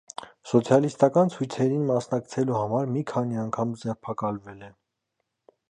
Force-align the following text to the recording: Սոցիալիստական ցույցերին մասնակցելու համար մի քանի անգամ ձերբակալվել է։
Սոցիալիստական 0.51 1.29
ցույցերին 1.33 1.83
մասնակցելու 1.91 2.57
համար 2.61 2.89
մի 2.95 3.05
քանի 3.13 3.41
անգամ 3.45 3.75
ձերբակալվել 3.83 4.65
է։ 4.71 4.77